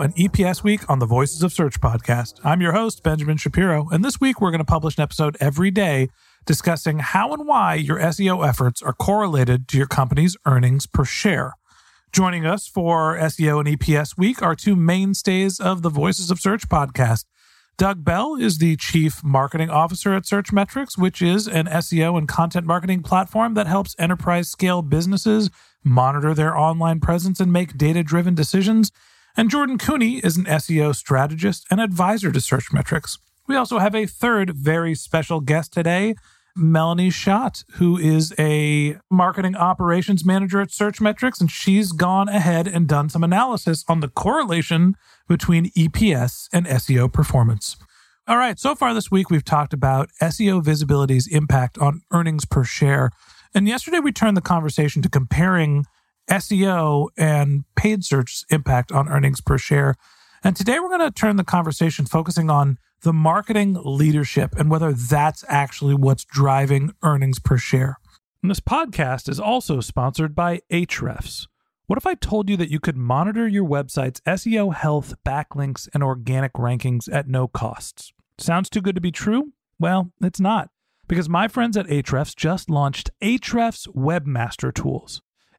and 0.00 0.14
EPS 0.16 0.62
Week 0.62 0.88
on 0.88 0.98
the 0.98 1.06
Voices 1.06 1.42
of 1.42 1.52
Search 1.52 1.80
podcast. 1.80 2.40
I'm 2.44 2.60
your 2.60 2.72
host, 2.72 3.02
Benjamin 3.02 3.36
Shapiro, 3.36 3.88
and 3.90 4.04
this 4.04 4.20
week 4.20 4.40
we're 4.40 4.50
going 4.50 4.58
to 4.60 4.64
publish 4.64 4.96
an 4.96 5.02
episode 5.02 5.36
every 5.40 5.70
day 5.70 6.08
discussing 6.46 7.00
how 7.00 7.32
and 7.32 7.46
why 7.46 7.74
your 7.74 7.98
SEO 7.98 8.46
efforts 8.46 8.80
are 8.80 8.92
correlated 8.92 9.68
to 9.68 9.76
your 9.76 9.86
company's 9.86 10.36
earnings 10.46 10.86
per 10.86 11.04
share. 11.04 11.54
Joining 12.12 12.46
us 12.46 12.66
for 12.66 13.16
SEO 13.18 13.60
and 13.60 13.78
EPS 13.78 14.16
Week 14.16 14.42
are 14.42 14.54
two 14.54 14.76
mainstays 14.76 15.60
of 15.60 15.82
the 15.82 15.90
Voices 15.90 16.30
of 16.30 16.40
Search 16.40 16.68
podcast. 16.68 17.24
Doug 17.76 18.04
Bell 18.04 18.36
is 18.36 18.58
the 18.58 18.76
Chief 18.76 19.22
Marketing 19.24 19.68
Officer 19.68 20.14
at 20.14 20.24
Searchmetrics, 20.24 20.96
which 20.96 21.20
is 21.20 21.48
an 21.48 21.66
SEO 21.66 22.16
and 22.16 22.28
content 22.28 22.66
marketing 22.66 23.02
platform 23.02 23.54
that 23.54 23.66
helps 23.66 23.96
enterprise 23.98 24.48
scale 24.48 24.82
businesses 24.82 25.50
monitor 25.84 26.34
their 26.34 26.56
online 26.56 27.00
presence 27.00 27.40
and 27.40 27.52
make 27.52 27.76
data 27.76 28.02
driven 28.02 28.34
decisions. 28.34 28.92
And 29.36 29.50
Jordan 29.50 29.78
Koene 29.78 30.20
is 30.22 30.36
an 30.36 30.44
SEO 30.44 30.94
strategist 30.94 31.66
and 31.70 31.80
advisor 31.80 32.30
to 32.32 32.38
Searchmetrics. 32.38 33.18
We 33.48 33.56
also 33.56 33.78
have 33.78 33.94
a 33.94 34.06
third 34.06 34.50
very 34.50 34.94
special 34.94 35.40
guest 35.40 35.72
today, 35.72 36.14
Melanie 36.54 37.10
Schott, 37.10 37.64
who 37.72 37.96
is 37.96 38.34
a 38.38 38.98
marketing 39.10 39.56
operations 39.56 40.22
manager 40.24 40.60
at 40.60 40.68
Searchmetrics, 40.68 41.40
and 41.40 41.50
she's 41.50 41.92
gone 41.92 42.28
ahead 42.28 42.68
and 42.68 42.86
done 42.86 43.08
some 43.08 43.24
analysis 43.24 43.84
on 43.88 44.00
the 44.00 44.08
correlation 44.08 44.96
between 45.28 45.70
EPS 45.70 46.48
and 46.52 46.66
SEO 46.66 47.10
performance. 47.10 47.76
All 48.28 48.36
right, 48.36 48.58
so 48.58 48.74
far 48.74 48.92
this 48.92 49.10
week 49.10 49.30
we've 49.30 49.44
talked 49.44 49.72
about 49.72 50.10
SEO 50.20 50.62
visibility's 50.62 51.26
impact 51.26 51.78
on 51.78 52.02
earnings 52.12 52.44
per 52.44 52.64
share. 52.64 53.10
And 53.54 53.66
yesterday 53.66 53.98
we 53.98 54.12
turned 54.12 54.36
the 54.36 54.42
conversation 54.42 55.00
to 55.02 55.08
comparing 55.08 55.86
SEO 56.30 57.08
and 57.16 57.64
paid 57.76 58.04
search's 58.04 58.44
impact 58.50 58.92
on 58.92 59.08
earnings 59.08 59.40
per 59.40 59.58
share. 59.58 59.96
And 60.44 60.56
today 60.56 60.78
we're 60.80 60.88
going 60.88 61.00
to 61.00 61.10
turn 61.10 61.36
the 61.36 61.44
conversation 61.44 62.06
focusing 62.06 62.50
on 62.50 62.78
the 63.02 63.12
marketing 63.12 63.76
leadership 63.84 64.54
and 64.56 64.70
whether 64.70 64.92
that's 64.92 65.44
actually 65.48 65.94
what's 65.94 66.24
driving 66.24 66.92
earnings 67.02 67.38
per 67.38 67.58
share. 67.58 67.98
And 68.42 68.50
this 68.50 68.60
podcast 68.60 69.28
is 69.28 69.38
also 69.38 69.80
sponsored 69.80 70.34
by 70.34 70.60
Ahrefs. 70.70 71.46
What 71.86 71.96
if 71.98 72.06
I 72.06 72.14
told 72.14 72.48
you 72.48 72.56
that 72.56 72.70
you 72.70 72.80
could 72.80 72.96
monitor 72.96 73.46
your 73.46 73.68
website's 73.68 74.20
SEO 74.22 74.74
health, 74.74 75.14
backlinks, 75.26 75.88
and 75.92 76.02
organic 76.02 76.54
rankings 76.54 77.12
at 77.12 77.28
no 77.28 77.46
costs? 77.48 78.12
Sounds 78.38 78.70
too 78.70 78.80
good 78.80 78.94
to 78.94 79.00
be 79.00 79.12
true? 79.12 79.52
Well, 79.78 80.12
it's 80.22 80.40
not, 80.40 80.70
because 81.06 81.28
my 81.28 81.48
friends 81.48 81.76
at 81.76 81.86
Ahrefs 81.86 82.34
just 82.34 82.70
launched 82.70 83.10
Ahrefs 83.20 83.88
Webmaster 83.88 84.72
Tools. 84.72 85.22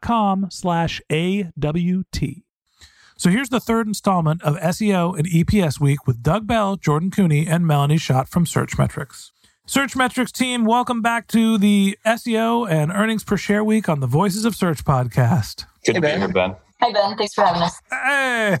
com 0.00 0.48
slash 0.50 1.00
A-W-T. 1.10 2.44
So 3.16 3.30
here's 3.30 3.50
the 3.50 3.60
third 3.60 3.86
installment 3.86 4.42
of 4.42 4.56
SEO 4.56 5.16
and 5.16 5.26
EPS 5.28 5.78
Week 5.80 6.06
with 6.06 6.22
Doug 6.22 6.46
Bell, 6.46 6.76
Jordan 6.76 7.10
Koene, 7.10 7.46
and 7.46 7.66
Melanie 7.66 7.98
Schott 7.98 8.28
from 8.28 8.44
Searchmetrics. 8.44 9.30
Search 9.64 9.94
Metrics 9.94 10.32
team, 10.32 10.64
welcome 10.64 11.02
back 11.02 11.28
to 11.28 11.56
the 11.56 11.96
SEO 12.04 12.68
and 12.68 12.90
Earnings 12.90 13.22
Per 13.22 13.36
Share 13.36 13.62
Week 13.62 13.88
on 13.88 14.00
the 14.00 14.08
Voices 14.08 14.44
of 14.44 14.56
Search 14.56 14.84
podcast. 14.84 15.66
Good 15.86 15.94
to 15.94 16.00
be 16.00 16.08
here, 16.08 16.26
Ben. 16.28 16.56
Hi, 16.80 16.90
Ben. 16.90 17.16
Thanks 17.16 17.34
for 17.34 17.44
having 17.44 17.62
us. 17.62 17.80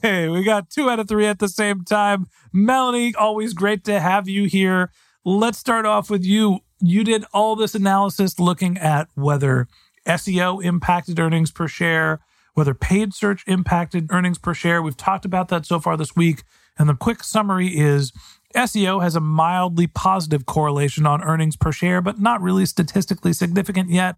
Hey, 0.00 0.28
we 0.28 0.44
got 0.44 0.70
two 0.70 0.88
out 0.88 1.00
of 1.00 1.08
three 1.08 1.26
at 1.26 1.40
the 1.40 1.48
same 1.48 1.84
time. 1.84 2.26
Melanie, 2.52 3.14
always 3.16 3.52
great 3.52 3.82
to 3.84 3.98
have 3.98 4.28
you 4.28 4.44
here. 4.44 4.92
Let's 5.24 5.58
start 5.58 5.86
off 5.86 6.08
with 6.08 6.24
you. 6.24 6.60
You 6.80 7.02
did 7.02 7.24
all 7.34 7.56
this 7.56 7.74
analysis 7.74 8.38
looking 8.38 8.78
at 8.78 9.08
whether 9.14 9.66
SEO 10.06 10.62
impacted 10.64 11.18
earnings 11.18 11.50
per 11.50 11.68
share, 11.68 12.20
whether 12.54 12.74
paid 12.74 13.14
search 13.14 13.44
impacted 13.46 14.08
earnings 14.10 14.38
per 14.38 14.54
share. 14.54 14.82
We've 14.82 14.96
talked 14.96 15.24
about 15.24 15.48
that 15.48 15.66
so 15.66 15.80
far 15.80 15.96
this 15.96 16.16
week. 16.16 16.42
And 16.78 16.88
the 16.88 16.94
quick 16.94 17.22
summary 17.22 17.68
is 17.68 18.12
SEO 18.54 19.02
has 19.02 19.16
a 19.16 19.20
mildly 19.20 19.86
positive 19.86 20.46
correlation 20.46 21.06
on 21.06 21.22
earnings 21.22 21.56
per 21.56 21.72
share, 21.72 22.00
but 22.00 22.20
not 22.20 22.40
really 22.40 22.66
statistically 22.66 23.32
significant 23.32 23.90
yet. 23.90 24.16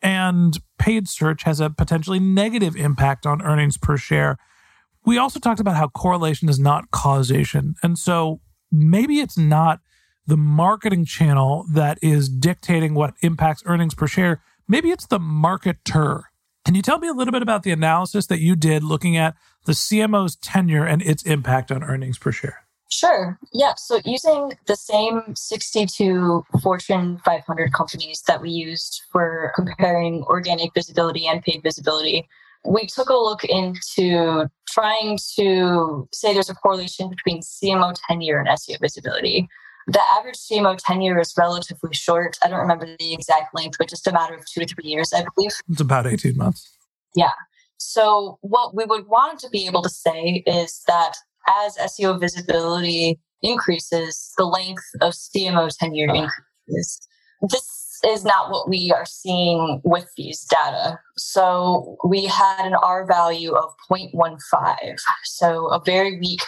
And 0.00 0.58
paid 0.78 1.08
search 1.08 1.44
has 1.44 1.60
a 1.60 1.70
potentially 1.70 2.18
negative 2.18 2.74
impact 2.76 3.26
on 3.26 3.42
earnings 3.42 3.76
per 3.76 3.96
share. 3.96 4.36
We 5.04 5.18
also 5.18 5.38
talked 5.40 5.60
about 5.60 5.76
how 5.76 5.88
correlation 5.88 6.48
is 6.48 6.58
not 6.58 6.90
causation. 6.90 7.74
And 7.82 7.98
so 7.98 8.40
maybe 8.70 9.20
it's 9.20 9.38
not 9.38 9.80
the 10.26 10.36
marketing 10.36 11.04
channel 11.04 11.66
that 11.72 11.98
is 12.02 12.28
dictating 12.28 12.94
what 12.94 13.14
impacts 13.22 13.62
earnings 13.66 13.94
per 13.94 14.06
share. 14.06 14.40
Maybe 14.68 14.90
it's 14.90 15.06
the 15.06 15.18
marketer. 15.18 16.24
Can 16.64 16.74
you 16.74 16.82
tell 16.82 16.98
me 16.98 17.08
a 17.08 17.12
little 17.12 17.32
bit 17.32 17.42
about 17.42 17.64
the 17.64 17.72
analysis 17.72 18.26
that 18.26 18.40
you 18.40 18.54
did 18.54 18.84
looking 18.84 19.16
at 19.16 19.34
the 19.66 19.72
CMO's 19.72 20.36
tenure 20.36 20.84
and 20.84 21.02
its 21.02 21.24
impact 21.24 21.72
on 21.72 21.82
earnings 21.82 22.18
per 22.18 22.30
share? 22.30 22.64
Sure. 22.88 23.38
Yeah. 23.54 23.72
So 23.78 24.00
using 24.04 24.52
the 24.66 24.76
same 24.76 25.34
62 25.34 26.44
Fortune 26.62 27.18
500 27.24 27.72
companies 27.72 28.22
that 28.26 28.42
we 28.42 28.50
used 28.50 29.02
for 29.10 29.50
comparing 29.54 30.22
organic 30.24 30.74
visibility 30.74 31.26
and 31.26 31.42
paid 31.42 31.62
visibility, 31.62 32.28
we 32.64 32.86
took 32.86 33.08
a 33.08 33.14
look 33.14 33.44
into 33.44 34.46
trying 34.68 35.18
to 35.36 36.06
say 36.12 36.34
there's 36.34 36.50
a 36.50 36.54
correlation 36.54 37.08
between 37.08 37.40
CMO 37.40 37.94
tenure 38.06 38.38
and 38.38 38.48
SEO 38.48 38.78
visibility. 38.78 39.48
The 39.86 40.00
average 40.16 40.36
CMO 40.36 40.78
tenure 40.78 41.18
is 41.18 41.34
relatively 41.36 41.94
short. 41.94 42.36
I 42.44 42.48
don't 42.48 42.60
remember 42.60 42.86
the 42.98 43.12
exact 43.12 43.54
length, 43.54 43.78
but 43.78 43.88
just 43.88 44.06
a 44.06 44.12
matter 44.12 44.34
of 44.34 44.44
two 44.46 44.60
to 44.60 44.66
three 44.66 44.88
years, 44.88 45.12
I 45.12 45.24
believe. 45.34 45.52
It's 45.68 45.80
about 45.80 46.06
18 46.06 46.36
months. 46.36 46.70
Yeah. 47.14 47.32
So, 47.78 48.38
what 48.42 48.76
we 48.76 48.84
would 48.84 49.08
want 49.08 49.40
to 49.40 49.48
be 49.50 49.66
able 49.66 49.82
to 49.82 49.88
say 49.88 50.44
is 50.46 50.82
that 50.86 51.14
as 51.64 51.76
SEO 51.76 52.20
visibility 52.20 53.18
increases, 53.42 54.32
the 54.38 54.44
length 54.44 54.84
of 55.00 55.12
CMO 55.12 55.68
tenure 55.76 56.06
increases. 56.06 57.08
This 57.42 58.00
is 58.06 58.24
not 58.24 58.50
what 58.50 58.68
we 58.68 58.92
are 58.94 59.06
seeing 59.06 59.80
with 59.84 60.08
these 60.16 60.44
data. 60.44 60.98
So 61.16 61.96
we 62.06 62.26
had 62.26 62.66
an 62.66 62.74
R 62.74 63.06
value 63.06 63.52
of 63.52 63.70
0.15, 63.90 64.38
so 65.24 65.66
a 65.68 65.80
very 65.84 66.18
weak 66.18 66.40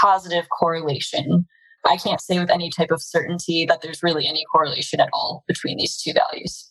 positive 0.00 0.46
correlation. 0.58 1.46
I 1.86 1.96
can't 1.96 2.20
say 2.20 2.38
with 2.38 2.50
any 2.50 2.70
type 2.70 2.90
of 2.90 3.02
certainty 3.02 3.64
that 3.66 3.80
there's 3.82 4.02
really 4.02 4.26
any 4.26 4.44
correlation 4.52 5.00
at 5.00 5.08
all 5.12 5.44
between 5.46 5.78
these 5.78 5.96
two 5.96 6.12
values. 6.12 6.70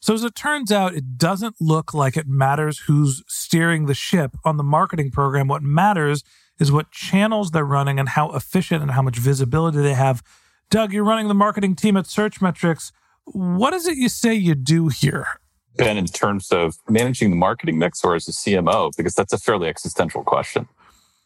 So, 0.00 0.14
as 0.14 0.22
it 0.22 0.34
turns 0.34 0.70
out, 0.70 0.94
it 0.94 1.18
doesn't 1.18 1.56
look 1.60 1.92
like 1.92 2.16
it 2.16 2.28
matters 2.28 2.80
who's 2.80 3.22
steering 3.26 3.86
the 3.86 3.94
ship 3.94 4.36
on 4.44 4.56
the 4.56 4.62
marketing 4.62 5.10
program. 5.10 5.48
What 5.48 5.62
matters 5.62 6.22
is 6.60 6.70
what 6.70 6.90
channels 6.90 7.50
they're 7.50 7.64
running 7.64 7.98
and 7.98 8.10
how 8.10 8.30
efficient 8.32 8.82
and 8.82 8.92
how 8.92 9.02
much 9.02 9.18
visibility 9.18 9.78
they 9.78 9.94
have. 9.94 10.22
Doug, 10.70 10.92
you're 10.92 11.04
running 11.04 11.28
the 11.28 11.34
marketing 11.34 11.74
team 11.74 11.96
at 11.96 12.04
Searchmetrics. 12.04 12.92
What 13.24 13.74
is 13.74 13.86
it 13.86 13.96
you 13.96 14.08
say 14.08 14.34
you 14.34 14.54
do 14.54 14.88
here? 14.88 15.26
Ben, 15.76 15.96
in 15.96 16.06
terms 16.06 16.50
of 16.50 16.76
managing 16.88 17.30
the 17.30 17.36
marketing 17.36 17.78
mix 17.78 18.04
or 18.04 18.14
as 18.14 18.28
a 18.28 18.32
CMO, 18.32 18.92
because 18.96 19.14
that's 19.14 19.32
a 19.32 19.38
fairly 19.38 19.68
existential 19.68 20.24
question. 20.24 20.68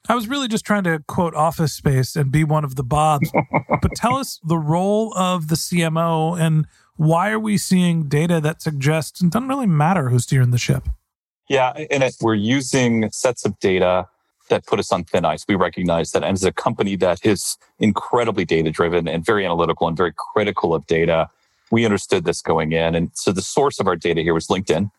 I 0.09 0.15
was 0.15 0.29
really 0.29 0.49
just 0.49 0.65
trying 0.65 0.85
to 0.85 1.03
quote 1.07 1.35
Office 1.35 1.73
Space 1.73 2.17
and 2.17 2.33
be 2.33 2.43
one 2.45 2.65
of 2.65 2.75
the 2.75 2.83
Bobs. 2.83 3.31
but 3.69 3.93
tell 3.95 4.17
us 4.17 4.41
the 4.45 4.59
role 4.59 5.15
of 5.17 5.49
the 5.49 5.55
CMO 5.55 6.39
and 6.39 6.67
why 6.97 7.31
are 7.31 7.39
we 7.39 7.57
seeing 7.57 8.09
data 8.09 8.41
that 8.41 8.63
suggests 8.63 9.23
it 9.23 9.31
doesn't 9.31 9.49
really 9.49 9.67
matter 9.67 10.09
who's 10.09 10.25
steering 10.25 10.51
the 10.51 10.59
ship? 10.59 10.89
Yeah, 11.49 11.73
and 11.91 12.03
it, 12.03 12.17
we're 12.21 12.35
using 12.35 13.11
sets 13.11 13.45
of 13.45 13.59
data 13.61 14.09
that 14.49 14.67
put 14.67 14.79
us 14.79 14.93
on 14.93 15.05
thin 15.05 15.25
ice. 15.25 15.45
We 15.49 15.55
recognize 15.55 16.13
that 16.13 16.23
and 16.25 16.35
as 16.35 16.45
a 16.45 16.53
company 16.53 16.97
that 16.97 17.25
is 17.25 17.57
incredibly 17.79 18.45
data 18.45 18.71
driven 18.71 19.09
and 19.09 19.25
very 19.25 19.45
analytical 19.45 19.89
and 19.89 19.97
very 19.97 20.13
critical 20.17 20.75
of 20.75 20.87
data, 20.87 21.29
we 21.71 21.85
understood 21.85 22.25
this 22.25 22.43
going 22.43 22.73
in. 22.73 22.95
And 22.95 23.11
so 23.15 23.33
the 23.33 23.43
source 23.43 23.81
of 23.81 23.87
our 23.87 23.97
data 23.97 24.21
here 24.21 24.35
was 24.35 24.49
LinkedIn 24.49 24.91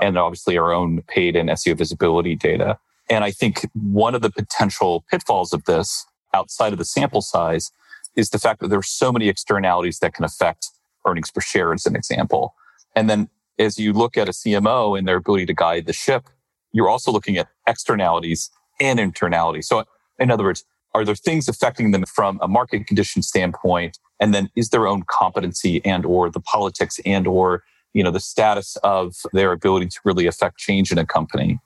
and 0.00 0.18
obviously 0.18 0.56
our 0.56 0.72
own 0.72 1.02
paid 1.02 1.34
and 1.34 1.48
SEO 1.50 1.76
visibility 1.76 2.36
data. 2.36 2.78
And 3.10 3.24
I 3.24 3.32
think 3.32 3.68
one 3.74 4.14
of 4.14 4.22
the 4.22 4.30
potential 4.30 5.04
pitfalls 5.10 5.52
of 5.52 5.64
this 5.64 6.06
outside 6.32 6.72
of 6.72 6.78
the 6.78 6.84
sample 6.84 7.20
size 7.20 7.72
is 8.16 8.30
the 8.30 8.38
fact 8.38 8.60
that 8.60 8.68
there 8.68 8.78
are 8.78 8.84
so 8.84 9.12
many 9.12 9.28
externalities 9.28 9.98
that 9.98 10.14
can 10.14 10.24
affect 10.24 10.70
earnings 11.06 11.30
per 11.30 11.40
share 11.40 11.72
as 11.72 11.86
an 11.86 11.96
example. 11.96 12.54
And 12.94 13.10
then 13.10 13.28
as 13.58 13.78
you 13.78 13.92
look 13.92 14.16
at 14.16 14.28
a 14.28 14.32
CMO 14.32 14.96
and 14.96 15.06
their 15.06 15.16
ability 15.16 15.46
to 15.46 15.54
guide 15.54 15.86
the 15.86 15.92
ship, 15.92 16.28
you're 16.72 16.88
also 16.88 17.10
looking 17.10 17.36
at 17.36 17.48
externalities 17.66 18.50
and 18.80 18.98
internalities. 18.98 19.64
So 19.64 19.84
in 20.18 20.30
other 20.30 20.44
words, 20.44 20.64
are 20.94 21.04
there 21.04 21.14
things 21.14 21.48
affecting 21.48 21.90
them 21.90 22.04
from 22.04 22.38
a 22.42 22.48
market 22.48 22.86
condition 22.86 23.22
standpoint? 23.22 23.98
And 24.20 24.34
then 24.34 24.50
is 24.56 24.70
their 24.70 24.86
own 24.86 25.02
competency 25.08 25.84
and 25.84 26.04
or 26.04 26.30
the 26.30 26.40
politics 26.40 27.00
and 27.04 27.26
or, 27.26 27.64
you 27.92 28.04
know, 28.04 28.10
the 28.10 28.20
status 28.20 28.76
of 28.82 29.16
their 29.32 29.52
ability 29.52 29.86
to 29.86 30.00
really 30.04 30.26
affect 30.26 30.58
change 30.58 30.92
in 30.92 30.98
a 30.98 31.06
company? 31.06 31.58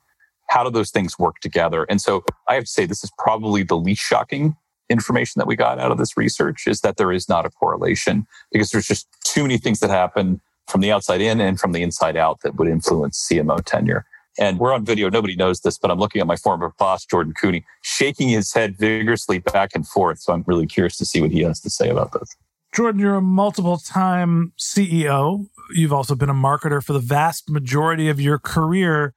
How 0.47 0.63
do 0.63 0.69
those 0.69 0.91
things 0.91 1.17
work 1.17 1.39
together? 1.39 1.85
And 1.89 2.01
so 2.01 2.23
I 2.47 2.55
have 2.55 2.65
to 2.65 2.69
say 2.69 2.85
this 2.85 3.03
is 3.03 3.11
probably 3.17 3.63
the 3.63 3.77
least 3.77 4.01
shocking 4.01 4.55
information 4.89 5.39
that 5.39 5.47
we 5.47 5.55
got 5.55 5.79
out 5.79 5.91
of 5.91 5.97
this 5.97 6.15
research 6.15 6.67
is 6.67 6.81
that 6.81 6.97
there 6.97 7.11
is 7.11 7.27
not 7.27 7.45
a 7.45 7.49
correlation 7.49 8.27
because 8.51 8.69
there's 8.69 8.87
just 8.87 9.07
too 9.23 9.41
many 9.41 9.57
things 9.57 9.79
that 9.79 9.89
happen 9.89 10.41
from 10.67 10.81
the 10.81 10.91
outside 10.91 11.21
in 11.21 11.39
and 11.39 11.59
from 11.59 11.71
the 11.71 11.81
inside 11.81 12.17
out 12.17 12.41
that 12.41 12.55
would 12.55 12.67
influence 12.67 13.27
CMO 13.29 13.63
tenure. 13.63 14.05
And 14.37 14.59
we're 14.59 14.73
on 14.73 14.83
video. 14.83 15.09
Nobody 15.09 15.35
knows 15.35 15.61
this, 15.61 15.77
but 15.77 15.89
I'm 15.89 15.99
looking 15.99 16.19
at 16.19 16.27
my 16.27 16.35
former 16.35 16.73
boss, 16.77 17.05
Jordan 17.05 17.33
Koene, 17.39 17.63
shaking 17.81 18.29
his 18.29 18.53
head 18.53 18.77
vigorously 18.77 19.39
back 19.39 19.71
and 19.73 19.87
forth. 19.87 20.19
So 20.19 20.33
I'm 20.33 20.43
really 20.45 20.67
curious 20.67 20.97
to 20.97 21.05
see 21.05 21.21
what 21.21 21.31
he 21.31 21.41
has 21.41 21.61
to 21.61 21.69
say 21.69 21.89
about 21.89 22.11
this. 22.11 22.35
Jordan, 22.73 22.99
you're 22.99 23.15
a 23.15 23.21
multiple 23.21 23.77
time 23.77 24.51
CEO. 24.59 25.47
You've 25.73 25.93
also 25.93 26.15
been 26.15 26.29
a 26.29 26.33
marketer 26.33 26.83
for 26.83 26.91
the 26.91 26.99
vast 26.99 27.49
majority 27.49 28.09
of 28.09 28.19
your 28.19 28.37
career. 28.37 29.13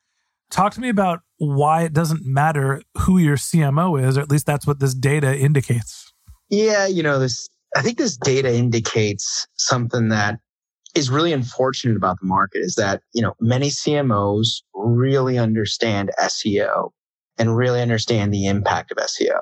Talk 0.50 0.72
to 0.74 0.80
me 0.80 0.88
about 0.88 1.20
why 1.36 1.82
it 1.82 1.92
doesn't 1.92 2.24
matter 2.24 2.82
who 2.98 3.18
your 3.18 3.36
CMO 3.36 4.02
is, 4.02 4.16
or 4.16 4.22
at 4.22 4.30
least 4.30 4.46
that's 4.46 4.66
what 4.66 4.80
this 4.80 4.94
data 4.94 5.36
indicates. 5.36 6.12
Yeah, 6.48 6.86
you 6.86 7.02
know, 7.02 7.18
this 7.18 7.48
I 7.76 7.82
think 7.82 7.98
this 7.98 8.16
data 8.16 8.54
indicates 8.54 9.46
something 9.56 10.08
that 10.08 10.40
is 10.94 11.10
really 11.10 11.32
unfortunate 11.32 11.96
about 11.96 12.18
the 12.20 12.26
market 12.26 12.60
is 12.60 12.76
that, 12.76 13.02
you 13.12 13.22
know, 13.22 13.34
many 13.40 13.68
CMOs 13.68 14.62
really 14.74 15.38
understand 15.38 16.10
SEO 16.18 16.90
and 17.36 17.56
really 17.56 17.80
understand 17.80 18.32
the 18.32 18.46
impact 18.46 18.90
of 18.90 18.96
SEO. 18.98 19.38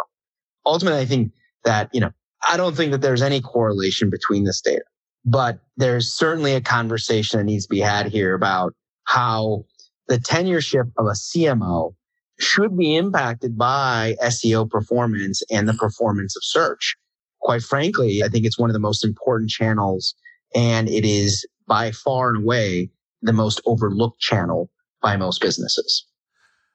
Ultimately, 0.66 1.00
I 1.00 1.04
think 1.04 1.32
that, 1.64 1.88
you 1.92 2.00
know, 2.00 2.10
I 2.48 2.56
don't 2.56 2.76
think 2.76 2.92
that 2.92 3.00
there's 3.00 3.22
any 3.22 3.40
correlation 3.40 4.10
between 4.10 4.44
this 4.44 4.60
data, 4.60 4.84
but 5.24 5.60
there's 5.76 6.12
certainly 6.12 6.54
a 6.54 6.60
conversation 6.60 7.38
that 7.38 7.44
needs 7.44 7.64
to 7.64 7.70
be 7.70 7.80
had 7.80 8.06
here 8.06 8.34
about 8.34 8.74
how 9.04 9.64
the 10.08 10.18
tenureship 10.18 10.90
of 10.96 11.06
a 11.06 11.10
CMO 11.10 11.94
should 12.38 12.76
be 12.76 12.96
impacted 12.96 13.56
by 13.56 14.16
SEO 14.22 14.68
performance 14.68 15.42
and 15.50 15.68
the 15.68 15.74
performance 15.74 16.36
of 16.36 16.44
search. 16.44 16.96
Quite 17.40 17.62
frankly, 17.62 18.22
I 18.22 18.28
think 18.28 18.44
it's 18.44 18.58
one 18.58 18.70
of 18.70 18.74
the 18.74 18.80
most 18.80 19.04
important 19.04 19.50
channels 19.50 20.14
and 20.54 20.88
it 20.88 21.04
is 21.04 21.46
by 21.66 21.92
far 21.92 22.28
and 22.30 22.42
away 22.42 22.90
the 23.22 23.32
most 23.32 23.60
overlooked 23.66 24.20
channel 24.20 24.70
by 25.02 25.16
most 25.16 25.40
businesses. 25.40 26.06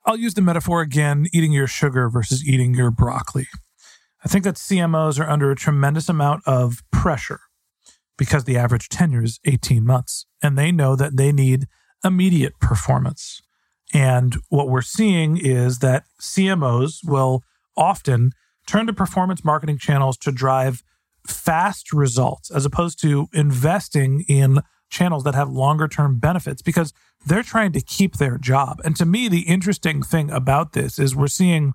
I'll 0.05 0.17
use 0.17 0.33
the 0.33 0.41
metaphor 0.41 0.81
again 0.81 1.27
eating 1.31 1.51
your 1.51 1.67
sugar 1.67 2.09
versus 2.09 2.47
eating 2.47 2.73
your 2.73 2.91
broccoli. 2.91 3.47
I 4.23 4.27
think 4.27 4.43
that 4.43 4.55
CMOs 4.55 5.19
are 5.19 5.29
under 5.29 5.51
a 5.51 5.55
tremendous 5.55 6.09
amount 6.09 6.43
of 6.45 6.83
pressure 6.91 7.41
because 8.17 8.43
the 8.43 8.57
average 8.57 8.89
tenure 8.89 9.23
is 9.23 9.39
18 9.45 9.85
months 9.85 10.25
and 10.41 10.57
they 10.57 10.71
know 10.71 10.95
that 10.95 11.17
they 11.17 11.31
need 11.31 11.67
immediate 12.03 12.59
performance. 12.59 13.41
And 13.93 14.37
what 14.49 14.69
we're 14.69 14.81
seeing 14.81 15.37
is 15.37 15.79
that 15.79 16.05
CMOs 16.19 16.99
will 17.03 17.43
often 17.75 18.31
turn 18.67 18.87
to 18.87 18.93
performance 18.93 19.43
marketing 19.43 19.77
channels 19.77 20.17
to 20.17 20.31
drive 20.31 20.83
fast 21.27 21.91
results 21.93 22.49
as 22.49 22.65
opposed 22.65 23.01
to 23.01 23.27
investing 23.33 24.23
in 24.27 24.59
channels 24.89 25.23
that 25.23 25.35
have 25.35 25.49
longer 25.49 25.87
term 25.87 26.19
benefits 26.19 26.61
because 26.61 26.93
they're 27.25 27.43
trying 27.43 27.71
to 27.71 27.81
keep 27.81 28.15
their 28.15 28.37
job. 28.37 28.81
And 28.83 28.95
to 28.97 29.05
me, 29.05 29.27
the 29.27 29.41
interesting 29.41 30.01
thing 30.01 30.29
about 30.31 30.73
this 30.73 30.99
is 30.99 31.15
we're 31.15 31.27
seeing 31.27 31.73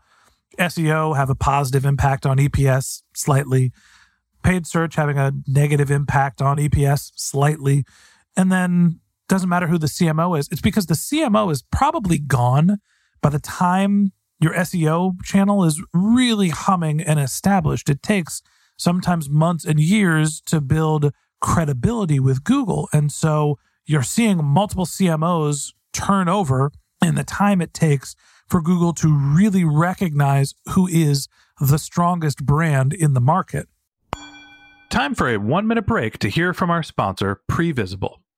SEO 0.59 1.17
have 1.17 1.31
a 1.31 1.35
positive 1.35 1.85
impact 1.85 2.27
on 2.27 2.39
EPS 2.39 3.03
slightly, 3.15 3.73
paid 4.43 4.67
search 4.67 4.97
having 4.97 5.19
a 5.19 5.33
negative 5.47 5.91
impact 5.91 6.41
on 6.41 6.57
EPS 6.57 7.13
slightly. 7.17 7.85
And 8.37 8.51
then 8.53 9.01
doesn't 9.29 9.49
matter 9.49 9.67
who 9.67 9.79
the 9.79 9.87
CMO 9.87 10.39
is. 10.39 10.49
It's 10.51 10.61
because 10.61 10.87
the 10.87 10.95
CMO 10.95 11.51
is 11.51 11.63
probably 11.63 12.19
gone 12.19 12.79
by 13.21 13.31
the 13.31 13.39
time 13.39 14.13
your 14.39 14.53
SEO 14.55 15.23
channel 15.25 15.65
is 15.65 15.83
really 15.93 16.51
humming 16.51 17.01
and 17.01 17.19
established. 17.19 17.89
It 17.89 18.03
takes 18.03 18.43
sometimes 18.77 19.31
months 19.31 19.65
and 19.65 19.81
years 19.81 20.41
to 20.43 20.61
build 20.61 21.13
credibility 21.41 22.21
with 22.21 22.45
Google. 22.45 22.89
And 22.93 23.11
so 23.11 23.59
you're 23.87 24.03
seeing 24.03 24.45
multiple 24.45 24.87
CMOs 24.87 25.73
turn 25.93 26.29
over 26.29 26.71
in 27.03 27.15
the 27.15 27.25
time 27.25 27.61
it 27.61 27.73
takes 27.73 28.15
for 28.49 28.61
Google 28.61 28.93
to 28.95 29.09
really 29.09 29.65
recognize 29.65 30.55
who 30.75 30.87
is 30.87 31.29
the 31.61 31.79
strongest 31.79 32.45
brand 32.45 32.93
in 32.93 33.15
the 33.15 33.21
market. 33.21 33.69
Time 34.91 35.15
for 35.15 35.29
a 35.29 35.39
one 35.39 35.67
minute 35.67 35.87
break 35.87 36.19
to 36.19 36.29
hear 36.29 36.53
from 36.53 36.71
our 36.71 36.83
sponsor, 36.83 37.41
Previsible. 37.51 38.19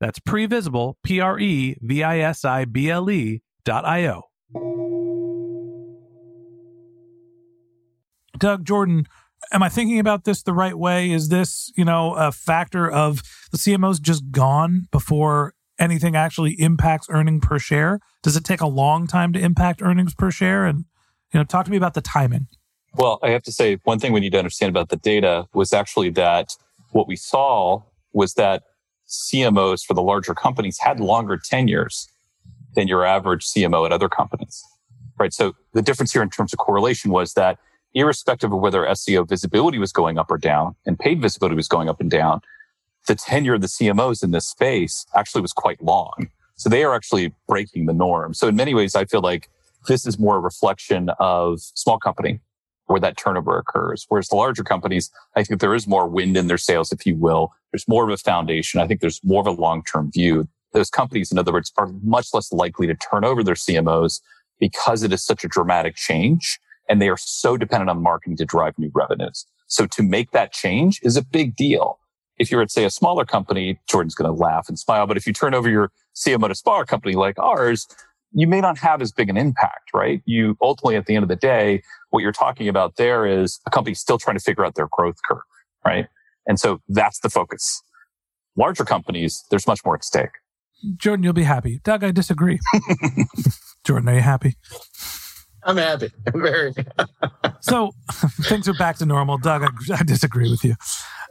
That's 0.00 0.20
previsible, 0.20 0.94
P 1.02 1.20
R 1.20 1.38
E 1.38 1.76
V 1.80 2.02
I 2.02 2.20
S 2.20 2.44
I 2.44 2.64
B 2.64 2.90
L 2.90 3.10
E 3.10 3.42
dot 3.64 3.84
I-O. 3.84 4.22
Doug 8.38 8.64
Jordan, 8.64 9.06
am 9.52 9.62
I 9.62 9.68
thinking 9.68 9.98
about 9.98 10.24
this 10.24 10.42
the 10.42 10.52
right 10.52 10.78
way? 10.78 11.10
Is 11.10 11.28
this, 11.28 11.72
you 11.76 11.84
know, 11.84 12.14
a 12.14 12.30
factor 12.30 12.88
of 12.88 13.22
the 13.50 13.58
CMOs 13.58 14.00
just 14.00 14.30
gone 14.30 14.86
before 14.92 15.54
anything 15.78 16.16
actually 16.16 16.52
impacts 16.60 17.08
earning 17.10 17.40
per 17.40 17.58
share? 17.58 17.98
Does 18.22 18.36
it 18.36 18.44
take 18.44 18.60
a 18.60 18.66
long 18.66 19.06
time 19.06 19.32
to 19.32 19.40
impact 19.40 19.82
earnings 19.82 20.14
per 20.14 20.30
share? 20.30 20.64
And, 20.64 20.84
you 21.32 21.40
know, 21.40 21.44
talk 21.44 21.64
to 21.64 21.70
me 21.70 21.76
about 21.76 21.94
the 21.94 22.00
timing. 22.00 22.46
Well, 22.94 23.18
I 23.22 23.30
have 23.30 23.42
to 23.44 23.52
say 23.52 23.78
one 23.84 23.98
thing 23.98 24.12
we 24.12 24.20
need 24.20 24.32
to 24.32 24.38
understand 24.38 24.70
about 24.70 24.88
the 24.88 24.96
data 24.96 25.46
was 25.52 25.72
actually 25.72 26.10
that 26.10 26.56
what 26.90 27.06
we 27.06 27.16
saw 27.16 27.82
was 28.12 28.34
that 28.34 28.62
CMOs 29.08 29.84
for 29.84 29.94
the 29.94 30.02
larger 30.02 30.34
companies 30.34 30.78
had 30.78 31.00
longer 31.00 31.36
tenures 31.36 32.08
than 32.74 32.88
your 32.88 33.04
average 33.04 33.44
CMO 33.46 33.86
at 33.86 33.92
other 33.92 34.08
companies. 34.08 34.62
Right. 35.18 35.32
So 35.32 35.54
the 35.72 35.82
difference 35.82 36.12
here 36.12 36.22
in 36.22 36.30
terms 36.30 36.52
of 36.52 36.58
correlation 36.58 37.10
was 37.10 37.34
that 37.34 37.58
irrespective 37.94 38.52
of 38.52 38.60
whether 38.60 38.84
SEO 38.84 39.28
visibility 39.28 39.78
was 39.78 39.92
going 39.92 40.18
up 40.18 40.30
or 40.30 40.38
down 40.38 40.76
and 40.86 40.98
paid 40.98 41.20
visibility 41.20 41.56
was 41.56 41.68
going 41.68 41.88
up 41.88 42.00
and 42.00 42.10
down, 42.10 42.40
the 43.06 43.14
tenure 43.14 43.54
of 43.54 43.62
the 43.62 43.66
CMOs 43.66 44.22
in 44.22 44.30
this 44.30 44.46
space 44.46 45.06
actually 45.16 45.40
was 45.42 45.52
quite 45.52 45.82
long. 45.82 46.28
So 46.56 46.68
they 46.68 46.84
are 46.84 46.94
actually 46.94 47.32
breaking 47.46 47.86
the 47.86 47.92
norm. 47.92 48.34
So 48.34 48.48
in 48.48 48.56
many 48.56 48.74
ways, 48.74 48.94
I 48.94 49.06
feel 49.06 49.22
like 49.22 49.48
this 49.86 50.06
is 50.06 50.18
more 50.18 50.36
a 50.36 50.40
reflection 50.40 51.08
of 51.18 51.60
small 51.60 51.98
company 51.98 52.40
where 52.88 53.00
that 53.00 53.16
turnover 53.16 53.58
occurs. 53.58 54.06
Whereas 54.08 54.28
the 54.28 54.36
larger 54.36 54.64
companies, 54.64 55.10
I 55.36 55.44
think 55.44 55.60
there 55.60 55.74
is 55.74 55.86
more 55.86 56.08
wind 56.08 56.36
in 56.36 56.48
their 56.48 56.58
sails, 56.58 56.90
if 56.92 57.06
you 57.06 57.14
will. 57.14 57.52
There's 57.72 57.86
more 57.86 58.04
of 58.04 58.10
a 58.10 58.16
foundation. 58.16 58.80
I 58.80 58.86
think 58.86 59.00
there's 59.00 59.22
more 59.22 59.40
of 59.40 59.46
a 59.46 59.52
long-term 59.52 60.10
view. 60.12 60.48
Those 60.72 60.90
companies, 60.90 61.30
in 61.30 61.38
other 61.38 61.52
words, 61.52 61.72
are 61.76 61.88
much 62.02 62.34
less 62.34 62.52
likely 62.52 62.86
to 62.86 62.94
turn 62.94 63.24
over 63.24 63.44
their 63.44 63.54
CMOs 63.54 64.20
because 64.58 65.02
it 65.02 65.12
is 65.12 65.22
such 65.22 65.44
a 65.44 65.48
dramatic 65.48 65.96
change 65.96 66.58
and 66.88 67.00
they 67.00 67.08
are 67.08 67.16
so 67.16 67.56
dependent 67.56 67.90
on 67.90 68.02
marketing 68.02 68.36
to 68.38 68.44
drive 68.44 68.78
new 68.78 68.90
revenues. 68.94 69.46
So 69.66 69.86
to 69.86 70.02
make 70.02 70.30
that 70.30 70.52
change 70.52 71.00
is 71.02 71.16
a 71.16 71.22
big 71.22 71.54
deal. 71.54 71.98
If 72.38 72.50
you're 72.50 72.62
at, 72.62 72.70
say, 72.70 72.84
a 72.84 72.90
smaller 72.90 73.24
company, 73.24 73.78
Jordan's 73.88 74.14
going 74.14 74.34
to 74.34 74.42
laugh 74.42 74.68
and 74.68 74.78
smile. 74.78 75.06
But 75.06 75.16
if 75.16 75.26
you 75.26 75.32
turn 75.32 75.54
over 75.54 75.68
your 75.68 75.90
CMO 76.14 76.46
to 76.46 76.52
a 76.52 76.54
smaller 76.54 76.84
company 76.84 77.14
like 77.14 77.38
ours, 77.38 77.86
you 78.32 78.46
may 78.46 78.60
not 78.60 78.78
have 78.78 79.00
as 79.00 79.12
big 79.12 79.28
an 79.28 79.36
impact, 79.36 79.90
right? 79.94 80.22
You 80.26 80.56
ultimately, 80.60 80.96
at 80.96 81.06
the 81.06 81.14
end 81.14 81.22
of 81.22 81.28
the 81.28 81.36
day, 81.36 81.82
what 82.10 82.20
you're 82.20 82.32
talking 82.32 82.68
about 82.68 82.96
there 82.96 83.26
is 83.26 83.60
a 83.66 83.70
company 83.70 83.94
still 83.94 84.18
trying 84.18 84.36
to 84.36 84.42
figure 84.42 84.64
out 84.64 84.74
their 84.74 84.88
growth 84.90 85.16
curve, 85.26 85.42
right? 85.84 86.06
And 86.46 86.58
so 86.58 86.80
that's 86.88 87.20
the 87.20 87.30
focus. 87.30 87.82
Larger 88.56 88.84
companies, 88.84 89.44
there's 89.50 89.66
much 89.66 89.84
more 89.84 89.94
at 89.94 90.04
stake. 90.04 90.30
Jordan, 90.96 91.24
you'll 91.24 91.32
be 91.32 91.44
happy. 91.44 91.80
Doug, 91.82 92.04
I 92.04 92.10
disagree. 92.10 92.58
Jordan, 93.84 94.08
are 94.08 94.14
you 94.14 94.20
happy? 94.20 94.56
I'm 95.64 95.76
happy. 95.76 96.10
I'm 96.32 96.40
very. 96.40 96.72
so 97.60 97.90
things 98.42 98.68
are 98.68 98.74
back 98.74 98.96
to 98.98 99.06
normal. 99.06 99.38
Doug, 99.38 99.62
I, 99.62 99.94
I, 99.98 100.02
disagree 100.02 100.50
with 100.50 100.64
you. 100.64 100.76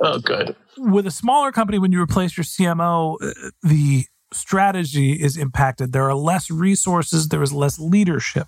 Oh, 0.01 0.19
good. 0.19 0.55
With 0.77 1.07
a 1.07 1.11
smaller 1.11 1.51
company, 1.51 1.79
when 1.79 1.91
you 1.91 2.01
replace 2.01 2.37
your 2.37 2.43
CMO, 2.43 3.15
uh, 3.21 3.49
the 3.63 4.05
strategy 4.33 5.13
is 5.13 5.37
impacted. 5.37 5.91
There 5.91 6.09
are 6.09 6.15
less 6.15 6.49
resources, 6.51 7.29
there 7.29 7.43
is 7.43 7.53
less 7.53 7.79
leadership. 7.79 8.47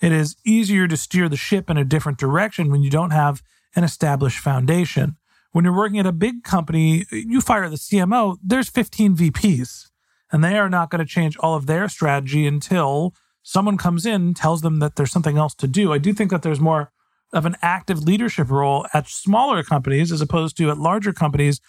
It 0.00 0.12
is 0.12 0.36
easier 0.44 0.86
to 0.88 0.96
steer 0.96 1.28
the 1.28 1.36
ship 1.36 1.70
in 1.70 1.78
a 1.78 1.84
different 1.84 2.18
direction 2.18 2.70
when 2.70 2.82
you 2.82 2.90
don't 2.90 3.12
have 3.12 3.42
an 3.74 3.84
established 3.84 4.38
foundation. 4.38 5.16
When 5.52 5.64
you're 5.64 5.76
working 5.76 5.98
at 5.98 6.06
a 6.06 6.12
big 6.12 6.42
company, 6.42 7.06
you 7.10 7.40
fire 7.40 7.68
the 7.70 7.76
CMO, 7.76 8.36
there's 8.42 8.68
15 8.68 9.16
VPs, 9.16 9.88
and 10.30 10.44
they 10.44 10.58
are 10.58 10.68
not 10.68 10.90
going 10.90 10.98
to 10.98 11.10
change 11.10 11.36
all 11.38 11.54
of 11.54 11.66
their 11.66 11.88
strategy 11.88 12.46
until 12.46 13.14
someone 13.42 13.78
comes 13.78 14.04
in, 14.04 14.34
tells 14.34 14.60
them 14.60 14.80
that 14.80 14.96
there's 14.96 15.12
something 15.12 15.38
else 15.38 15.54
to 15.54 15.66
do. 15.66 15.92
I 15.92 15.98
do 15.98 16.12
think 16.12 16.30
that 16.30 16.42
there's 16.42 16.60
more 16.60 16.92
of 17.32 17.46
an 17.46 17.56
active 17.62 18.02
leadership 18.02 18.50
role 18.50 18.86
at 18.92 19.08
smaller 19.08 19.62
companies 19.62 20.12
as 20.12 20.20
opposed 20.20 20.56
to 20.58 20.70
at 20.70 20.78
larger 20.78 21.12
companies. 21.12 21.60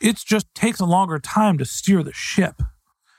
It 0.00 0.16
just 0.16 0.52
takes 0.54 0.80
a 0.80 0.84
longer 0.84 1.18
time 1.18 1.58
to 1.58 1.64
steer 1.64 2.02
the 2.02 2.12
ship. 2.12 2.62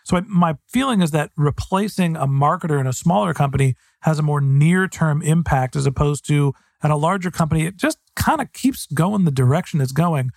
So 0.10 0.20
my 0.28 0.58
feeling 0.68 1.04
is 1.04 1.12
that 1.12 1.30
replacing 1.38 2.16
a 2.16 2.26
marketer 2.26 2.80
in 2.80 2.88
a 2.88 2.94
smaller 2.94 3.32
company 3.32 3.76
has 4.02 4.18
a 4.18 4.24
more 4.24 4.42
near-term 4.42 5.22
impact 5.22 5.76
as 5.76 5.86
opposed 5.86 6.26
to 6.30 6.54
at 6.82 6.90
a 6.90 6.96
larger 6.96 7.30
company. 7.30 7.68
It 7.68 7.78
just 7.78 8.00
kind 8.16 8.42
of 8.42 8.52
keeps 8.52 8.88
going 8.88 9.26
the 9.26 9.32
direction 9.32 9.82
it's 9.82 9.92
going. 9.92 10.32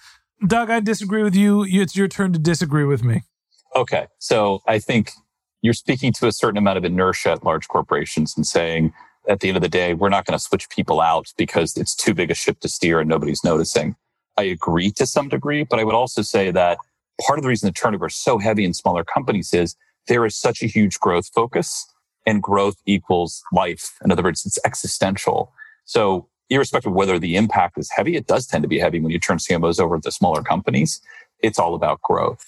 Doug, 0.47 0.69
I 0.69 0.81
disagree 0.81 1.23
with 1.23 1.35
you. 1.35 1.64
It's 1.67 1.97
your 1.97 2.07
turn 2.07 2.35
to 2.35 2.38
disagree 2.38 2.85
with 2.85 3.02
me. 3.02 3.23
Okay. 3.75 4.09
So 4.19 4.61
I 4.69 4.79
think 4.79 5.12
you're 5.62 5.73
speaking 5.73 6.12
to 6.14 6.26
a 6.26 6.33
certain 6.33 6.59
amount 6.59 6.76
of 6.76 6.85
inertia 6.85 7.31
at 7.31 7.43
large 7.43 7.67
corporations 7.69 8.35
and 8.37 8.47
saying, 8.47 8.93
at 9.26 9.41
the 9.41 9.49
end 9.49 9.57
of 9.57 9.62
the 9.62 9.71
day, 9.71 9.95
we're 9.95 10.11
not 10.11 10.26
going 10.26 10.37
to 10.37 10.45
switch 10.45 10.69
people 10.69 11.00
out 11.00 11.33
because 11.38 11.79
it's 11.79 11.97
too 11.97 12.12
big 12.12 12.31
a 12.31 12.35
ship 12.35 12.61
to 12.61 12.69
steer 12.69 13.00
and 13.00 13.09
nobody's 13.09 13.43
noticing. 13.43 13.97
I 14.37 14.43
agree 14.43 14.91
to 14.91 15.07
some 15.07 15.31
degree, 15.31 15.64
but 15.64 15.79
I 15.79 15.85
would 15.85 15.95
also 15.95 16.21
say 16.21 16.50
that 16.50 16.76
part 17.26 17.38
of 17.38 17.43
the 17.43 17.49
reason 17.49 17.67
the 17.69 17.73
turnover 17.73 18.07
is 18.07 18.14
so 18.14 18.38
heavy 18.38 18.64
in 18.64 18.75
smaller 18.75 19.05
companies 19.05 19.52
is 19.55 19.76
there 20.09 20.25
is 20.26 20.37
such 20.37 20.62
a 20.62 20.67
huge 20.67 20.99
growth 20.99 21.31
focus 21.35 21.87
and 22.26 22.43
growth 22.43 22.76
equals 22.87 23.43
life. 23.52 23.99
In 24.05 24.12
other 24.12 24.23
words, 24.23 24.45
it's 24.47 24.59
existential. 24.64 25.52
So 25.85 26.29
irrespective 26.50 26.93
of 26.93 26.97
whether 26.97 27.19
the 27.19 27.37
impact 27.37 27.79
is 27.79 27.91
heavy, 27.91 28.17
it 28.17 28.26
does 28.26 28.47
tend 28.47 28.62
to 28.62 28.69
be 28.69 28.79
heavy 28.79 29.00
when 29.00 29.11
you 29.11 29.19
turn 29.19 29.38
CMOs 29.38 29.81
over 29.81 29.99
to 29.99 30.11
smaller 30.11 30.43
companies. 30.43 31.00
It's 31.41 31.59
all 31.59 31.75
about 31.75 32.00
growth, 32.02 32.45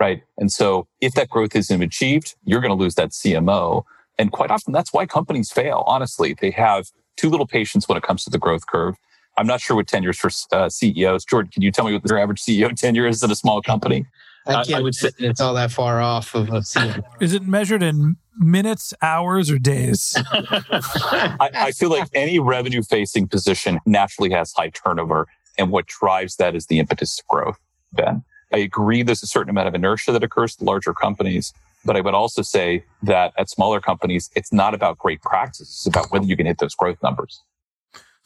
right? 0.00 0.22
And 0.38 0.50
so 0.50 0.88
if 1.00 1.14
that 1.14 1.28
growth 1.28 1.54
isn't 1.54 1.82
achieved, 1.82 2.34
you're 2.44 2.60
going 2.60 2.76
to 2.76 2.82
lose 2.82 2.94
that 2.96 3.10
CMO. 3.10 3.84
And 4.18 4.32
quite 4.32 4.50
often 4.50 4.72
that's 4.72 4.92
why 4.92 5.06
companies 5.06 5.50
fail. 5.50 5.84
Honestly, 5.86 6.34
they 6.40 6.50
have 6.52 6.86
too 7.16 7.30
little 7.30 7.46
patience 7.46 7.88
when 7.88 7.98
it 7.98 8.02
comes 8.02 8.24
to 8.24 8.30
the 8.30 8.38
growth 8.38 8.66
curve. 8.66 8.96
I'm 9.36 9.46
not 9.46 9.60
sure 9.60 9.76
what 9.76 9.86
tenures 9.86 10.18
for 10.18 10.30
uh, 10.52 10.68
CEOs. 10.68 11.24
Jordan, 11.24 11.50
can 11.50 11.62
you 11.62 11.70
tell 11.70 11.84
me 11.84 11.92
what 11.92 12.08
your 12.08 12.18
average 12.18 12.40
CEO 12.40 12.74
tenure 12.74 13.06
is 13.06 13.22
at 13.22 13.30
a 13.30 13.34
small 13.34 13.62
company? 13.62 14.06
I 14.46 14.54
can't 14.64 14.74
I, 14.74 14.78
I 14.78 14.80
would 14.82 14.94
say 14.94 15.10
it's 15.18 15.40
all 15.40 15.54
that 15.54 15.72
far 15.72 16.00
off 16.00 16.34
of 16.34 16.48
a 16.48 16.60
CEO. 16.60 17.02
Is 17.20 17.32
it 17.32 17.42
measured 17.42 17.82
in 17.82 18.16
minutes, 18.38 18.92
hours, 19.00 19.50
or 19.50 19.58
days? 19.58 20.16
I, 20.32 21.50
I 21.54 21.72
feel 21.72 21.90
like 21.90 22.08
any 22.12 22.38
revenue 22.38 22.82
facing 22.82 23.28
position 23.28 23.80
naturally 23.86 24.30
has 24.30 24.52
high 24.52 24.70
turnover. 24.70 25.26
And 25.56 25.70
what 25.70 25.86
drives 25.86 26.36
that 26.36 26.54
is 26.54 26.66
the 26.66 26.78
impetus 26.78 27.16
to 27.16 27.22
growth, 27.28 27.58
Ben. 27.92 28.24
I 28.52 28.58
agree 28.58 29.02
there's 29.02 29.22
a 29.22 29.26
certain 29.26 29.50
amount 29.50 29.68
of 29.68 29.74
inertia 29.74 30.12
that 30.12 30.22
occurs 30.22 30.56
to 30.56 30.64
larger 30.64 30.92
companies. 30.92 31.52
But 31.84 31.96
I 31.96 32.00
would 32.00 32.14
also 32.14 32.42
say 32.42 32.84
that 33.02 33.32
at 33.36 33.50
smaller 33.50 33.80
companies, 33.80 34.30
it's 34.34 34.52
not 34.52 34.74
about 34.74 34.98
great 34.98 35.22
practices. 35.22 35.68
It's 35.68 35.86
about 35.86 36.10
whether 36.10 36.24
you 36.24 36.36
can 36.36 36.46
hit 36.46 36.58
those 36.58 36.74
growth 36.74 36.98
numbers. 37.02 37.42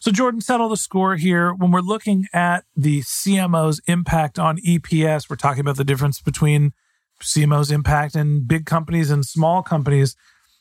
So, 0.01 0.13
Jordan, 0.13 0.41
settle 0.41 0.69
the 0.69 0.77
score 0.77 1.17
here. 1.17 1.53
When 1.53 1.73
we're 1.73 1.81
looking 1.81 2.27
at 2.33 2.63
the 2.77 3.01
CMO's 3.01 3.81
impact 3.89 4.39
on 4.39 4.59
EPS, 4.59 5.29
we're 5.29 5.35
talking 5.35 5.61
about 5.61 5.77
the 5.77 5.85
difference 5.85 6.21
between 6.21 6.73
CMO's 7.21 7.73
impact 7.73 8.15
in 8.15 8.47
big 8.47 8.65
companies 8.65 9.11
and 9.11 9.25
small 9.25 9.61
companies. 9.63 10.15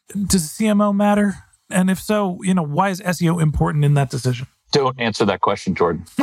Does 0.10 0.50
CMO 0.50 0.96
matter? 0.96 1.36
And 1.70 1.91
if 1.91 2.00
so, 2.00 2.39
you 2.41 2.56
know, 2.56 2.63
why 2.63 2.89
is 2.89 3.00
SEO 3.01 3.39
important 3.39 3.86
in 3.86 3.94
that 3.94 4.10
decision? 4.10 4.48
Don't 4.72 5.00
answer 5.00 5.24
that 5.25 5.41
question, 5.41 5.75
Jordan. 5.75 6.06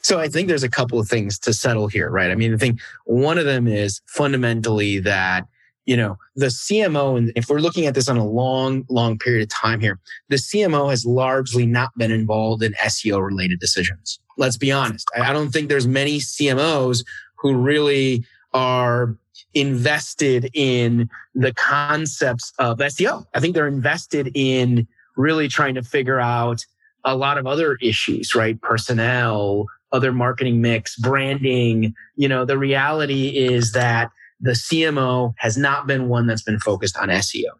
so 0.00 0.20
I 0.20 0.28
think 0.28 0.46
there's 0.46 0.62
a 0.62 0.68
couple 0.68 1.00
of 1.00 1.08
things 1.08 1.40
to 1.40 1.52
settle 1.52 1.88
here, 1.88 2.08
right? 2.08 2.30
I 2.30 2.36
mean, 2.36 2.54
I 2.54 2.56
think 2.56 2.80
one 3.04 3.36
of 3.36 3.46
them 3.46 3.66
is 3.66 4.00
fundamentally 4.06 5.00
that 5.00 5.48
you 5.86 5.96
know, 5.96 6.16
the 6.34 6.46
CMO, 6.46 7.18
and 7.18 7.32
if 7.36 7.48
we're 7.48 7.58
looking 7.58 7.86
at 7.86 7.94
this 7.94 8.08
on 8.08 8.16
a 8.16 8.26
long, 8.26 8.84
long 8.88 9.18
period 9.18 9.42
of 9.42 9.48
time 9.50 9.80
here, 9.80 9.98
the 10.28 10.36
CMO 10.36 10.90
has 10.90 11.04
largely 11.04 11.66
not 11.66 11.96
been 11.96 12.10
involved 12.10 12.62
in 12.62 12.72
SEO 12.74 13.24
related 13.24 13.60
decisions. 13.60 14.18
Let's 14.36 14.56
be 14.56 14.72
honest. 14.72 15.08
I 15.14 15.32
don't 15.32 15.50
think 15.50 15.68
there's 15.68 15.86
many 15.86 16.18
CMOs 16.18 17.04
who 17.36 17.54
really 17.54 18.24
are 18.52 19.16
invested 19.52 20.50
in 20.54 21.08
the 21.34 21.52
concepts 21.54 22.52
of 22.58 22.78
SEO. 22.78 23.26
I 23.34 23.40
think 23.40 23.54
they're 23.54 23.68
invested 23.68 24.30
in 24.34 24.88
really 25.16 25.48
trying 25.48 25.74
to 25.74 25.82
figure 25.82 26.18
out 26.18 26.64
a 27.04 27.14
lot 27.16 27.38
of 27.38 27.46
other 27.46 27.76
issues, 27.82 28.34
right? 28.34 28.60
Personnel, 28.60 29.66
other 29.92 30.12
marketing 30.12 30.60
mix, 30.60 30.96
branding. 30.96 31.94
You 32.16 32.28
know, 32.28 32.44
the 32.44 32.58
reality 32.58 33.28
is 33.28 33.72
that 33.72 34.10
the 34.40 34.52
CMO 34.52 35.34
has 35.38 35.56
not 35.56 35.86
been 35.86 36.08
one 36.08 36.26
that's 36.26 36.42
been 36.42 36.60
focused 36.60 36.96
on 36.96 37.08
SEO. 37.08 37.50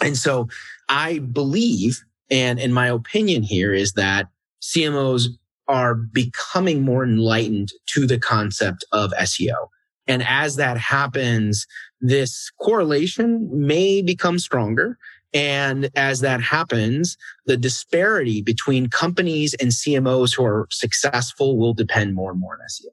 And 0.00 0.16
so 0.16 0.48
I 0.88 1.18
believe, 1.18 2.02
and 2.30 2.58
in 2.58 2.72
my 2.72 2.88
opinion 2.88 3.42
here 3.42 3.72
is 3.72 3.92
that 3.92 4.28
CMOs 4.62 5.26
are 5.68 5.94
becoming 5.94 6.82
more 6.82 7.04
enlightened 7.04 7.72
to 7.86 8.06
the 8.06 8.18
concept 8.18 8.84
of 8.92 9.12
SEO. 9.12 9.68
And 10.06 10.22
as 10.26 10.56
that 10.56 10.76
happens, 10.76 11.66
this 12.00 12.50
correlation 12.60 13.48
may 13.52 14.02
become 14.02 14.38
stronger. 14.38 14.98
And 15.32 15.90
as 15.96 16.20
that 16.20 16.40
happens, 16.40 17.16
the 17.46 17.56
disparity 17.56 18.42
between 18.42 18.88
companies 18.88 19.54
and 19.54 19.70
CMOs 19.70 20.36
who 20.36 20.44
are 20.44 20.68
successful 20.70 21.56
will 21.56 21.74
depend 21.74 22.14
more 22.14 22.30
and 22.30 22.40
more 22.40 22.54
on 22.54 22.60
SEO. 22.68 22.92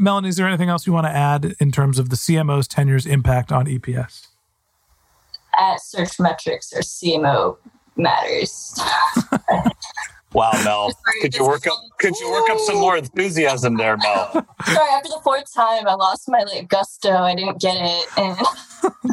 Melanie, 0.00 0.28
is 0.28 0.36
there 0.36 0.46
anything 0.46 0.68
else 0.68 0.86
you 0.86 0.92
want 0.92 1.06
to 1.06 1.10
add 1.10 1.54
in 1.60 1.70
terms 1.70 1.98
of 1.98 2.08
the 2.08 2.16
CMO's 2.16 2.66
tenure's 2.66 3.06
impact 3.06 3.52
on 3.52 3.66
EPS? 3.66 4.28
At 5.58 5.78
Searchmetrics 5.78 6.74
or 6.74 6.80
CMO 6.80 7.56
matters. 7.96 8.80
Wow, 10.32 10.52
Mel. 10.62 10.92
Could 11.22 11.34
you 11.34 11.44
work 11.44 11.66
up 11.66 11.76
could 11.98 12.14
you 12.20 12.30
work 12.30 12.48
up 12.50 12.58
some 12.60 12.76
more 12.76 12.96
enthusiasm 12.96 13.76
there, 13.76 13.96
Mel? 13.96 14.30
Sorry, 14.64 14.88
after 14.92 15.08
the 15.08 15.20
fourth 15.24 15.52
time 15.52 15.88
I 15.88 15.94
lost 15.94 16.28
my 16.28 16.44
like 16.44 16.68
gusto. 16.68 17.10
I 17.10 17.34
didn't 17.34 17.60
get 17.60 17.76
it. 17.80 18.06
And 18.16 18.38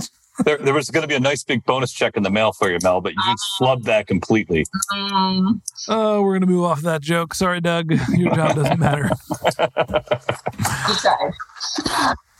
there, 0.45 0.57
there 0.57 0.73
was 0.73 0.89
going 0.89 1.01
to 1.01 1.07
be 1.07 1.15
a 1.15 1.19
nice 1.19 1.43
big 1.43 1.63
bonus 1.65 1.91
check 1.91 2.15
in 2.15 2.23
the 2.23 2.29
mail 2.29 2.51
for 2.53 2.69
you, 2.71 2.77
Mel, 2.83 3.01
but 3.01 3.13
you 3.13 3.21
just 3.25 3.43
flubbed 3.59 3.83
that 3.83 4.07
completely. 4.07 4.65
um, 4.93 5.61
Oh, 5.87 6.21
we're 6.21 6.33
going 6.33 6.41
to 6.41 6.47
move 6.47 6.63
off 6.65 6.81
that 6.81 7.01
joke. 7.01 7.33
Sorry, 7.33 7.61
Doug. 7.61 7.91
Your 8.15 8.33
job 8.35 8.55
doesn't 8.55 8.79
matter. 8.79 9.09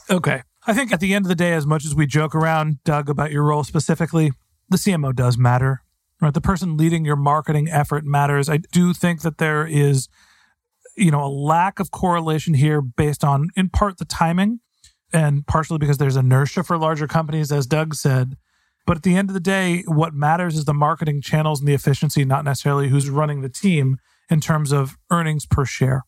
you. 0.09 0.15
Okay. 0.15 0.43
I 0.65 0.73
think 0.73 0.91
at 0.91 0.99
the 0.99 1.13
end 1.13 1.25
of 1.25 1.29
the 1.29 1.35
day, 1.35 1.53
as 1.53 1.65
much 1.65 1.85
as 1.85 1.95
we 1.95 2.05
joke 2.05 2.35
around, 2.35 2.83
Doug, 2.83 3.09
about 3.09 3.31
your 3.31 3.43
role 3.43 3.63
specifically, 3.63 4.31
the 4.69 4.75
CMO 4.77 5.15
does 5.15 5.37
matter, 5.37 5.81
right? 6.21 6.33
The 6.33 6.41
person 6.41 6.75
leading 6.75 7.05
your 7.05 7.15
marketing 7.15 7.69
effort 7.69 8.03
matters. 8.05 8.49
I 8.49 8.57
do 8.57 8.93
think 8.93 9.21
that 9.21 9.37
there 9.37 9.65
is, 9.65 10.09
you 10.97 11.09
know, 11.09 11.23
a 11.23 11.31
lack 11.31 11.79
of 11.79 11.91
correlation 11.91 12.53
here 12.53 12.81
based 12.81 13.23
on, 13.23 13.47
in 13.55 13.69
part, 13.69 13.97
the 13.97 14.03
timing 14.05 14.59
and 15.13 15.45
partially 15.47 15.77
because 15.77 15.97
there's 15.97 16.15
inertia 16.15 16.63
for 16.63 16.77
larger 16.77 17.07
companies, 17.07 17.51
as 17.51 17.65
Doug 17.65 17.95
said. 17.95 18.37
But 18.85 18.97
at 18.97 19.03
the 19.03 19.15
end 19.15 19.29
of 19.29 19.33
the 19.33 19.39
day, 19.39 19.83
what 19.85 20.13
matters 20.13 20.55
is 20.55 20.65
the 20.65 20.73
marketing 20.73 21.21
channels 21.21 21.59
and 21.59 21.67
the 21.67 21.73
efficiency, 21.73 22.23
not 22.23 22.45
necessarily 22.45 22.89
who's 22.89 23.09
running 23.09 23.41
the 23.41 23.49
team 23.49 23.97
in 24.29 24.39
terms 24.39 24.71
of 24.71 24.97
earnings 25.11 25.45
per 25.45 25.65
share. 25.65 26.03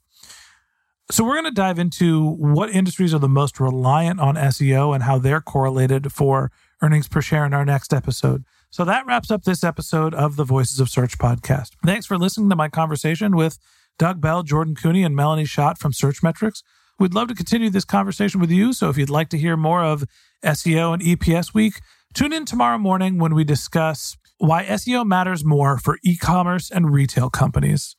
So 1.12 1.24
we're 1.24 1.34
going 1.42 1.46
to 1.46 1.52
dive 1.52 1.80
into 1.80 2.24
what 2.24 2.70
industries 2.70 3.14
are 3.14 3.20
the 3.20 3.28
most 3.28 3.60
reliant 3.60 4.20
on 4.20 4.36
SEO 4.36 4.94
and 4.94 5.04
how 5.04 5.18
they're 5.18 5.42
correlated 5.42 6.14
for 6.14 6.52
earnings 6.82 7.08
per 7.08 7.22
share 7.22 7.46
in 7.46 7.54
our 7.54 7.66
next 7.66 7.94
episode. 7.94 8.46
So 8.70 8.86
that 8.86 9.08
wraps 9.08 9.32
up 9.32 9.44
this 9.44 9.64
episode 9.64 10.14
of 10.14 10.36
the 10.36 10.44
Voices 10.44 10.80
of 10.80 10.90
Search 10.90 11.18
podcast. 11.18 11.72
Thanks 11.84 12.06
for 12.06 12.18
listening 12.18 12.50
to 12.52 12.56
my 12.56 12.70
conversation 12.70 13.36
with 13.36 13.58
Doug 13.98 14.22
Bell, 14.22 14.44
Jordan 14.44 14.76
Koene, 14.76 15.04
and 15.04 15.16
Melanie 15.16 15.46
Schott 15.46 15.80
from 15.80 15.92
Searchmetrics. 15.92 16.62
We'd 17.00 17.14
love 17.14 17.30
to 17.30 17.36
continue 17.36 17.70
this 17.70 17.86
conversation 17.86 18.42
with 18.42 18.52
you. 18.52 18.74
So 18.74 18.90
if 18.90 18.98
you'd 18.98 19.10
like 19.10 19.30
to 19.30 19.38
hear 19.38 19.56
more 19.56 19.84
of 19.84 20.04
SEO 20.44 20.94
and 20.94 21.02
EPS 21.02 21.54
week, 21.54 21.80
tune 22.14 22.34
in 22.34 22.46
tomorrow 22.46 22.78
morning 22.78 23.18
when 23.18 23.34
we 23.34 23.46
discuss 23.46 24.18
why 24.38 24.66
SEO 24.66 25.06
matters 25.06 25.46
more 25.46 25.78
for 25.78 25.98
e-commerce 26.04 26.70
and 26.70 26.94
retail 26.94 27.30
companies. 27.30 27.96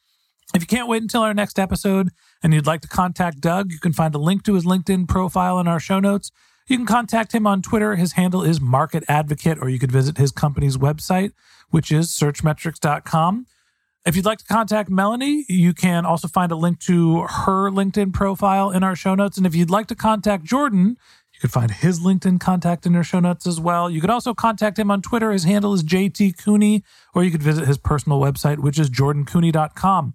If 0.55 0.63
you 0.63 0.67
can't 0.67 0.89
wait 0.89 1.03
until 1.03 1.23
our 1.23 1.33
next 1.33 1.59
episode 1.59 2.11
and 2.43 2.53
you'd 2.53 2.67
like 2.67 2.83
to 2.83 2.89
contact 2.89 3.41
Doug, 3.41 3.73
you 3.73 3.79
can 3.79 3.93
find 3.93 4.15
a 4.15 4.19
link 4.19 4.43
to 4.45 4.55
his 4.55 4.65
LinkedIn 4.65 5.09
profile 5.09 5.59
in 5.59 5.67
our 5.67 5.81
show 5.81 6.01
notes. 6.01 6.31
You 6.67 6.77
can 6.77 6.87
contact 6.87 7.33
him 7.33 7.47
on 7.47 7.63
Twitter. 7.63 7.97
His 7.97 8.13
handle 8.13 8.43
is 8.43 8.61
Market 8.61 9.05
Advocate, 9.09 9.59
or 9.61 9.69
you 9.69 9.79
could 9.79 9.93
visit 9.93 10.19
his 10.19 10.31
company's 10.31 10.77
website, 10.77 11.33
which 11.71 11.91
is 11.91 12.09
searchmetrics.com. 12.09 13.47
If 14.07 14.17
you'd 14.17 14.25
like 14.25 14.39
to 14.39 14.45
contact 14.47 14.89
Melanie, 14.89 15.45
you 15.49 15.75
can 15.75 16.07
also 16.07 16.27
find 16.27 16.51
a 16.51 16.57
link 16.57 16.81
to 16.81 17.21
her 17.23 17.71
LinkedIn 17.71 18.15
profile 18.15 18.71
in 18.71 18.83
our 18.83 18.97
show 18.97 19.15
notes. 19.15 19.37
And 19.37 19.47
if 19.47 19.55
you'd 19.55 19.69
like 19.69 19.89
to 19.89 19.95
contact 19.95 20.45
Jordan, 20.45 20.97
you 21.35 21.41
can 21.41 21.51
find 21.51 21.71
his 21.71 22.01
LinkedIn 22.01 22.41
contact 22.41 22.87
in 22.87 22.97
our 22.97 23.05
show 23.05 23.21
notes 23.21 23.47
as 23.47 23.61
well. 23.61 23.91
You 23.91 24.01
can 24.01 24.09
also 24.09 24.33
contact 24.33 24.79
him 24.79 24.91
on 24.91 25.03
Twitter. 25.03 25.33
His 25.33 25.45
handle 25.45 25.75
is 25.75 25.85
JT 25.85 26.43
Koene, 26.43 26.83
or 27.15 27.25
you 27.25 27.31
could 27.31 27.43
visit 27.43 27.69
his 27.69 27.77
personal 27.77 28.19
website, 28.19 28.61
which 28.61 28.79
is 28.79 28.89
jordankoene.com. 28.89 30.15